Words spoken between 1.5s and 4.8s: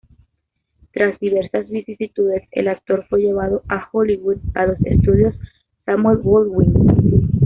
vicisitudes, el actor fue llevado a Hollywood, a los